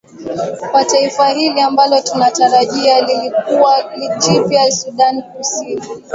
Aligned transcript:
kwa 0.71 0.85
taifa 0.85 1.29
hili 1.29 1.61
ambalo 1.61 2.01
tunatarajia 2.01 3.01
litakuwa 3.01 3.83
jipya 4.17 4.71
sudan 4.71 5.21
kusini 5.23 5.81